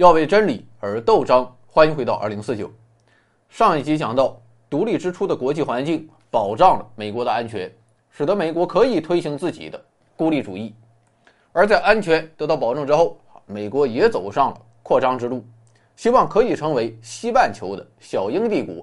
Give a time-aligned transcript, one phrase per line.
[0.00, 1.46] 要为真理而斗争。
[1.66, 2.72] 欢迎回到二零四九。
[3.50, 4.34] 上一集讲到，
[4.70, 7.70] 独立之初的国际环境保障了美国的安全，
[8.08, 9.78] 使得美国可以推行自己的
[10.16, 10.74] 孤立主义。
[11.52, 15.44] 而在安全得到保证之后，美国也走上了扩张之路，
[15.96, 18.76] 希望可以成为西半球的小英帝国。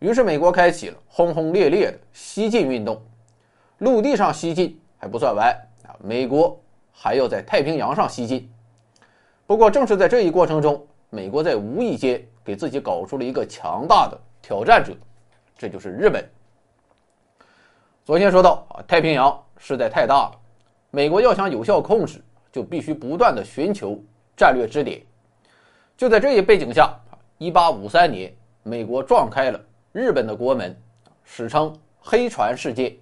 [0.00, 3.00] 于是，美国开启了轰轰烈烈的西进运动。
[3.78, 8.50] 陆地上西进还不算完啊，美国还要在太平洋上西进。
[9.46, 14.92] 不过，正是在这一过程中，美国在无意间给自己搞出了一个强大的挑战者，
[15.56, 16.28] 这就是日本。
[18.04, 20.32] 昨天说到啊，太平洋实在太大了，
[20.90, 23.96] 美国要想有效控制，就必须不断的寻求
[24.36, 25.00] 战略支点。
[25.96, 26.92] 就在这一背景下，
[27.38, 29.60] 一八五三年，美国撞开了
[29.92, 30.76] 日本的国门，
[31.22, 31.72] 史称
[32.02, 32.96] “黑船事件”。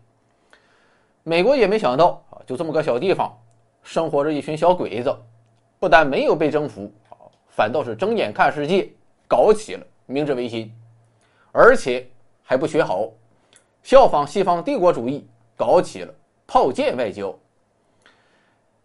[1.24, 3.34] 美国也没想到啊，就这么个小地方，
[3.82, 5.16] 生活着一群小鬼子，
[5.84, 6.90] 不但没有被征服，
[7.50, 8.88] 反倒是睁眼看世界，
[9.28, 10.72] 搞起了明治维新，
[11.52, 12.08] 而且
[12.42, 13.10] 还不学好，
[13.82, 16.14] 效仿西方帝国主义，搞起了
[16.46, 17.38] 炮舰外交。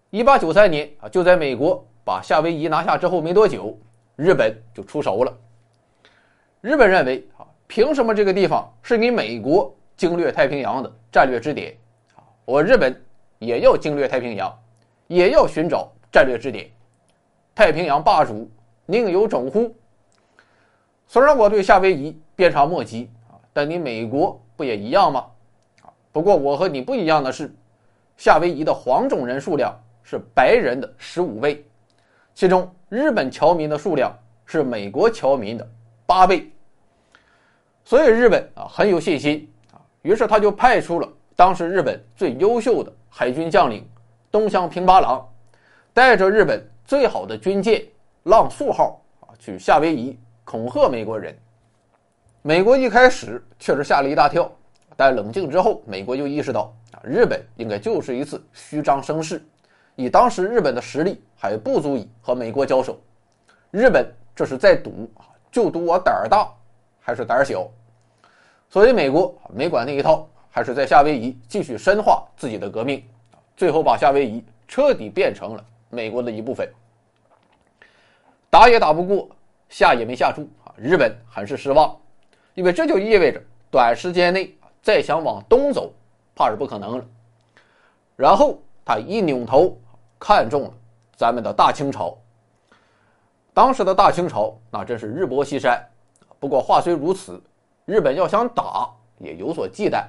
[0.09, 3.79] 一八九三年啊，就在美国把夏威夷拿下之后没多久，
[4.17, 5.33] 日本就出手了。
[6.59, 11.73] 日本认为啊，凭什么这个地方是你美国经略太平洋的战略支点？
[12.43, 12.93] 我日本
[13.37, 14.53] 也要经略太平洋，
[15.07, 16.69] 也要寻找战略支点。
[17.59, 18.49] 太平洋霸主
[18.85, 19.75] 宁有种乎？
[21.07, 25.25] 虽然我对夏威夷鞭长莫及啊，但你美国不也一样吗？
[26.13, 27.53] 不过我和你不一样的是，
[28.15, 31.65] 夏威夷的黄种人数量是白人的十五倍，
[32.33, 35.69] 其中日本侨民的数量是美国侨民的
[36.05, 36.49] 八倍。
[37.83, 41.09] 所以日本啊很有信心啊，于是他就派出了。
[41.35, 43.85] 当时日本最优秀的海军将领
[44.31, 45.27] 东乡平八郎，
[45.93, 47.85] 带着日本最好的军舰
[48.25, 51.37] “浪速号”啊，去夏威夷恐吓美国人。
[52.41, 54.51] 美国一开始确实吓了一大跳，
[54.97, 59.39] 但冷静之后，美国就意识到啊，日本应该就是一次虚张声势。
[59.95, 62.99] 以当时日本的实力，还不足以和美国交手。
[63.69, 66.51] 日本这是在赌啊，就赌我胆儿大
[66.99, 67.69] 还是胆儿小。
[68.67, 70.27] 所以美国没管那一套。
[70.51, 73.03] 还是在夏威夷继续深化自己的革命，
[73.55, 76.67] 最后把夏威夷彻底变成了美国的一部分。
[78.49, 79.29] 打也打不过，
[79.69, 80.73] 下也没下住啊！
[80.75, 81.95] 日本很是失望，
[82.55, 83.39] 因为这就意味着
[83.69, 85.93] 短时间内再想往东走，
[86.35, 87.05] 怕是不可能了。
[88.15, 89.77] 然后他一扭头，
[90.17, 90.73] 看中了
[91.15, 92.17] 咱们的大清朝。
[93.53, 95.85] 当时的大清朝那真是日薄西山，
[96.39, 97.39] 不过话虽如此，
[97.85, 98.89] 日本要想打
[99.19, 100.03] 也有所忌惮。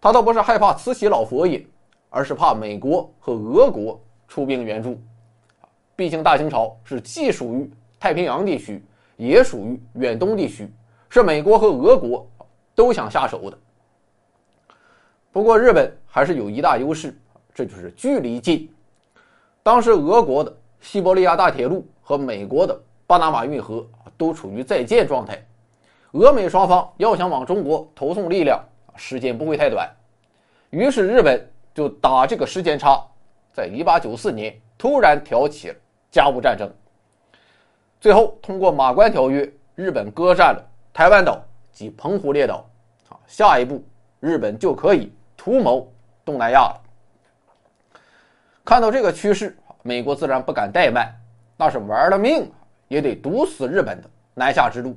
[0.00, 1.64] 他倒不是害怕慈禧老佛爷，
[2.10, 5.00] 而是怕美国和俄国出兵援助。
[5.96, 7.68] 毕竟大清朝是既属于
[7.98, 8.84] 太平洋地区，
[9.16, 10.70] 也属于远东地区，
[11.08, 12.24] 是美国和俄国
[12.74, 13.58] 都想下手的。
[15.32, 17.18] 不过日本还是有一大优势，
[17.54, 18.70] 这就是距离近。
[19.62, 23.84] 当时俄国的西伯利亚大铁路和美国的巴拿马运河
[24.16, 25.44] 都处于在建状态，
[26.12, 28.62] 俄美双方要想往中国投送力量。
[28.98, 29.86] 时间不会太短，
[30.70, 33.06] 于是日本就打这个时间差，
[33.52, 35.74] 在1894年突然挑起了
[36.16, 36.66] 甲午战争。
[38.00, 42.66] 最后通过马关条约，日本割占了台湾岛及澎湖列岛。
[43.10, 43.84] 啊，下一步
[44.18, 45.92] 日本就可以图谋
[46.24, 46.80] 东南亚了。
[48.64, 51.14] 看到这个趋势，美国自然不敢怠慢，
[51.54, 52.50] 那是玩了命
[52.88, 54.96] 也得堵死日本的南下之路。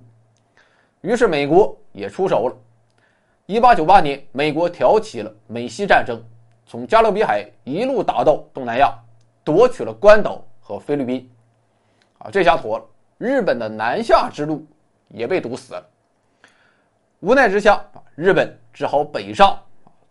[1.01, 2.55] 于是美国也出手了。
[3.45, 6.23] 一八九八年，美国挑起了美西战争，
[6.65, 8.97] 从加勒比海一路打到东南亚，
[9.43, 11.27] 夺取了关岛和菲律宾。
[12.19, 12.85] 啊，这下妥了，
[13.17, 14.63] 日本的南下之路
[15.07, 15.83] 也被堵死了。
[17.21, 19.59] 无奈之下，日本只好北上。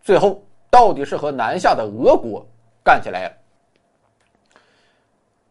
[0.01, 2.45] 最后，到底是和南下的俄国
[2.83, 3.33] 干起来了。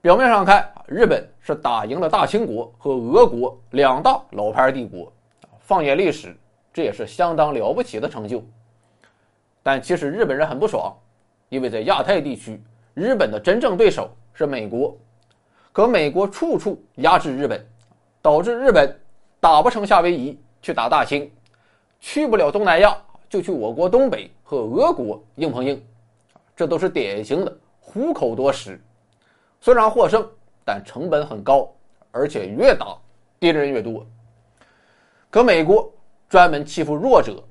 [0.02, 5.10] 表面上看，日本是打赢了大清国和俄国两大老牌帝国。
[5.58, 6.36] 放眼历史。
[6.70, 8.44] 这也是相当了不起的成就，
[9.64, 10.94] 但其实日本人很不爽，
[11.48, 12.62] 因为在亚太地区，
[12.94, 14.08] 日本的真正对手
[14.38, 14.96] 是美国，
[15.72, 17.66] 可美国处处压制日本，
[18.22, 18.96] 导致日本
[19.40, 21.28] 打不成夏威夷去打大清，
[21.98, 22.96] 去不了东南亚
[23.28, 25.84] 就去我国东北和俄国硬碰硬，
[26.54, 28.80] 这都是典型的虎口夺食，
[29.60, 30.24] 虽然获胜，
[30.64, 31.68] 但成本很高，
[32.12, 32.96] 而且越打
[33.40, 34.06] 敌人越多，
[35.30, 35.92] 可美国。
[36.28, 37.42] 专门欺负弱者，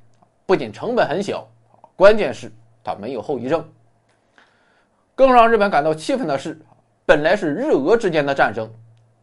[0.45, 1.49] 不仅成本很小，
[1.95, 2.51] 关键是
[2.83, 3.67] 他没有后遗症。
[5.15, 6.61] 更让日本感到气愤的是，
[7.07, 8.69] 本来是日俄之间的战争，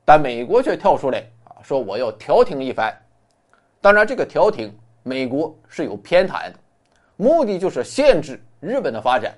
[0.06, 2.90] 但美国却跳出来啊，说我要调停一番。
[3.78, 6.54] 当然，这个调停，美国是有偏袒的，
[7.16, 9.34] 目的就是限制日本的发展。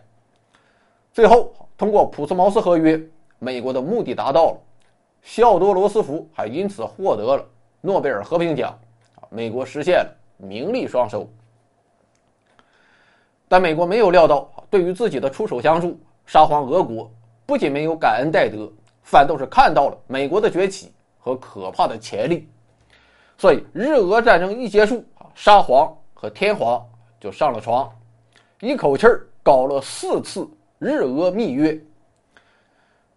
[1.13, 3.03] 最后，通过普斯茅斯合约，
[3.41, 4.59] 美国的目的达到了，
[5.23, 7.45] 西奥多·罗斯福还因此获得了
[7.81, 8.79] 诺贝尔和平奖，
[9.29, 11.29] 美国实现了名利双收。
[13.49, 17.11] 但美国没有料到，对于自己的出手相助，沙皇俄国
[17.47, 18.71] 不仅没有感恩戴德，
[19.03, 22.47] 反倒是看到了美国的崛起和可怕的潜力。
[23.39, 25.05] 所以，日俄战争一结束，
[25.35, 26.85] 沙皇和天皇
[27.21, 27.91] 就上了床，
[28.61, 30.47] 一口气儿搞了四次。
[30.79, 31.81] 日俄密约，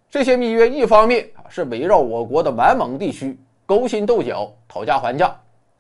[0.10, 5.28] 这些密约一方面啊是围绕我国的满蒙地区勾心斗角、讨价还价，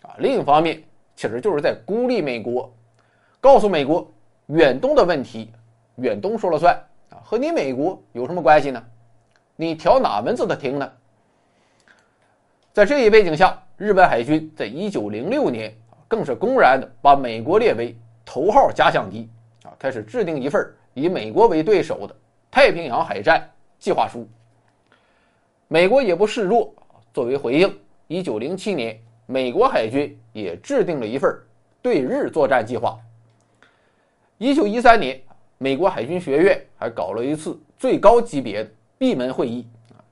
[0.01, 0.83] 啊另一方面
[1.15, 2.69] 其实就是在孤立美国，
[3.39, 4.05] 告诉美国
[4.47, 5.49] 远东的问题，
[5.95, 6.77] 远东说了算
[7.09, 8.83] 啊，和你美国有什么关系呢？
[9.55, 10.91] 你调哪门子的听呢？
[12.71, 15.75] 在这一背景下，日本海军在一九零六年
[16.07, 19.29] 更是公然的把美国列为头号假想敌，
[19.63, 22.15] 啊，开始制定一份以美国为对手的
[22.49, 24.27] 太平洋海战计划书，
[25.67, 26.73] 美国也不示弱。
[27.11, 31.35] 作为回应，一九零七年，美国海军也制定了一份
[31.81, 32.97] 对日作战计划。
[34.37, 35.19] 一九一三年，
[35.61, 39.67] 美国海军学院还搞了一次最高级别的闭门会议，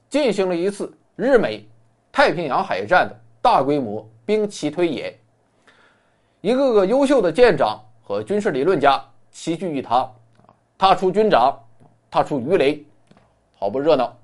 [0.09, 1.65] 进行了一次日美
[2.11, 5.17] 太平洋海战的大规模兵棋推演。
[6.41, 9.01] 一个个优秀的舰长和军事理论家
[9.31, 10.13] 齐聚一堂。
[10.77, 11.57] 他出军长，
[12.11, 12.85] 他出鱼雷，
[13.55, 14.15] 好不热闹。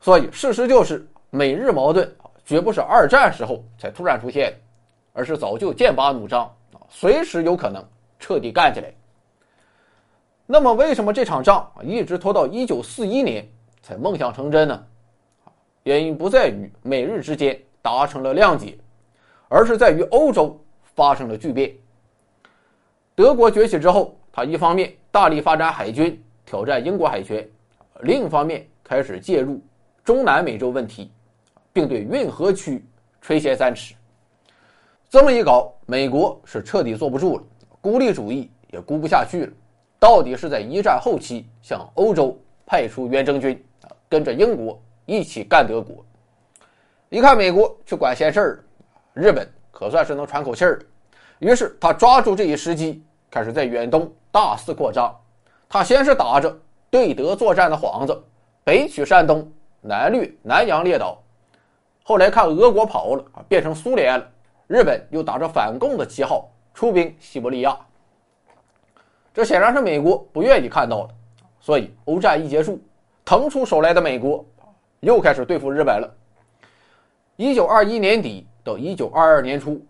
[0.00, 2.10] 所以事实就是，美日矛盾
[2.42, 4.54] 绝不是二战时候才突然出现，
[5.12, 6.50] 而是早就剑拔弩张，
[6.88, 7.86] 随时有可能
[8.18, 8.90] 彻底干起来。
[10.52, 13.46] 那么，为什么这场仗一直拖到一九四一年
[13.82, 14.84] 才梦想成真呢？
[15.84, 18.76] 原因不在于美日之间达成了谅解，
[19.48, 20.60] 而是在于欧洲
[20.96, 21.72] 发生了巨变。
[23.14, 24.16] 德国崛起之后。
[24.32, 27.44] 他一方面大力发展海军，挑战英国海权；
[28.02, 29.60] 另一方面开始介入
[30.04, 31.10] 中南美洲问题，
[31.72, 32.84] 并对运河区
[33.20, 33.92] 垂涎三尺。
[35.08, 37.44] 这么一搞，美国是彻底坐不住了，
[37.80, 39.52] 孤立主义也孤不下去了。
[40.00, 42.36] 到底是在一战后期向欧洲
[42.66, 46.04] 派出远征军啊，跟着英国一起干德国。
[47.10, 48.64] 一看美国去管闲事儿，
[49.12, 50.84] 日本可算是能喘口气儿了。
[51.38, 54.10] 于是他抓住这一时机，开始在远东。
[54.32, 55.12] 大肆扩张，
[55.68, 56.56] 他先是打着
[56.88, 58.16] 对德作战的幌子，
[58.62, 59.50] 北取山东，
[59.80, 61.20] 南掠南洋列岛。
[62.04, 64.24] 后来看俄国跑了啊，变成苏联了。
[64.68, 67.76] 日本又打着反共的旗号出兵西伯利亚。
[69.40, 71.14] 这显然是美国不愿意看到的。
[71.60, 72.78] 所以欧战一结束，
[73.24, 74.44] 腾出手来的美国
[75.00, 76.14] 又开始对付日本了。
[77.36, 79.80] 一九二一年底到一九二二年初，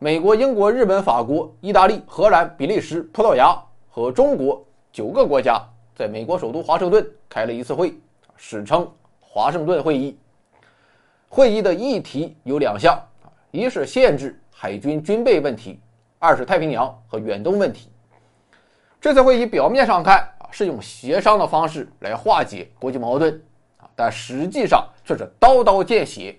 [0.00, 3.56] 美国、英国、日本、法国、意大利、荷兰、比利时、葡萄牙。
[3.92, 5.60] 和中国九个国家
[5.94, 7.94] 在美国首都华盛顿开了一次会，
[8.36, 8.90] 史称
[9.20, 10.18] 华盛顿会议。
[11.28, 13.00] 会议的议题有两项
[13.52, 15.78] 一是限制海军军备问题，
[16.18, 17.88] 二是太平洋和远东问题。
[19.00, 23.32] 这次会议表面上看啊是用协商的方式来化解国际矛盾
[23.78, 26.38] 啊，但实际上却是刀刀见血，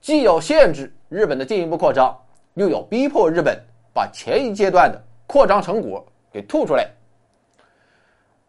[0.00, 2.16] 既要限制日本的进一步扩张，
[2.54, 3.58] 又要逼迫日本
[3.92, 6.04] 把前一阶段的扩张成果。
[6.34, 6.90] 给吐出来。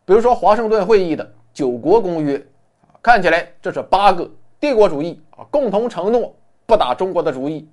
[0.05, 2.43] 比如说华盛顿会议的九国公约，
[2.99, 4.27] 看起来这是八个
[4.59, 7.69] 帝国主义啊共同承诺不打中国的主意，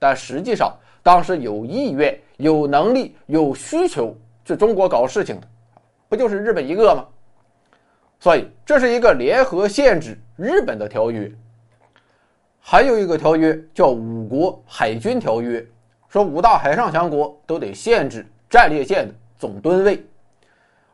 [0.00, 4.12] 但实际上当时有意愿、有能力、有需求
[4.46, 5.46] 去中国搞事情的，
[6.08, 7.04] 不就是日本一个吗？
[8.20, 11.28] 所以这是一个联合限制日本的条约。
[12.60, 15.66] 还有一个条约叫五国海军条约，
[16.08, 19.12] 说五大海上强国都得限制战列舰的。
[19.36, 20.02] 总吨位，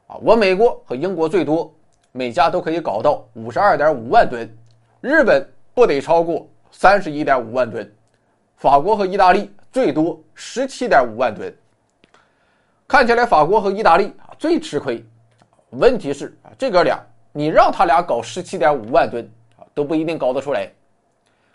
[0.06, 1.72] 啊，我美国和英国最多，
[2.10, 4.50] 每家都可以搞到五十二点五万吨，
[5.02, 7.88] 日本不得超过三十一点五万吨，
[8.56, 11.54] 法国和意大利最多十七点五万吨。
[12.92, 15.02] 看起来法国和意大利啊最吃亏，
[15.70, 20.70] 问题是啊这哥俩你让他俩搞十七点五万吨啊都不一定搞得出来，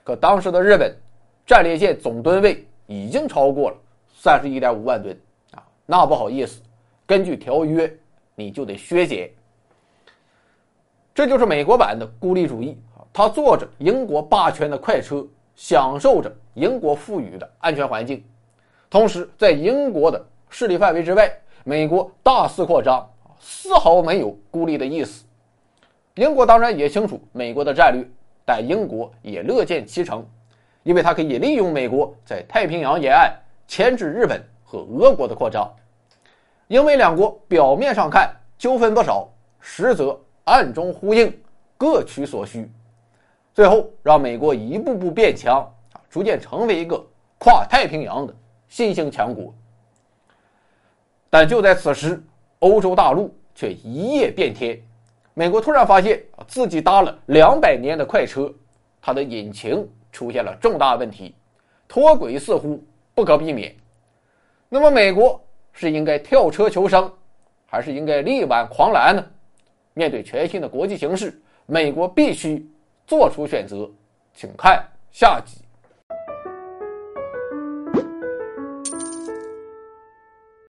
[0.03, 0.91] 可当时的日本
[1.45, 3.77] 战列舰总吨位已经超过了
[4.15, 5.15] 三十一点五万吨
[5.51, 6.59] 啊，那不好意思。
[7.05, 7.95] 根据条约，
[8.33, 9.29] 你就得削减。
[11.13, 13.05] 这就是美国版的孤立主义啊！
[13.13, 15.23] 他坐着英国霸权的快车，
[15.55, 18.25] 享受着英国赋予的安全环境，
[18.89, 21.31] 同时在英国的势力范围之外，
[21.63, 23.07] 美国大肆扩张
[23.39, 25.25] 丝毫没有孤立的意思。
[26.15, 28.03] 英国当然也清楚美国的战略，
[28.43, 30.25] 但英国也乐见其成，
[30.83, 33.31] 因为它可以利用美国在太平洋沿岸
[33.67, 35.71] 牵制日本和俄国的扩张。
[36.67, 41.31] 英美两国表面上看纠纷不少，实则暗中呼应，
[41.77, 42.69] 各取所需，
[43.53, 45.65] 最后让美国一步步变强，
[46.09, 47.05] 逐渐成为一个
[47.37, 48.33] 跨太平洋的
[48.67, 49.53] 新兴强国。
[51.39, 52.19] 但就在此时，
[52.57, 54.75] 欧洲大陆却一夜变天。
[55.35, 58.51] 美国突然发现，自己搭了两百年的快车，
[58.99, 61.35] 它的引擎出现了重大问题，
[61.87, 63.75] 脱轨似乎不可避免。
[64.67, 65.39] 那么，美国
[65.73, 67.07] 是应该跳车求生，
[67.67, 69.23] 还是应该力挽狂澜呢？
[69.93, 72.67] 面对全新的国际形势，美国必须
[73.05, 73.87] 做出选择。
[74.33, 75.57] 请看下集。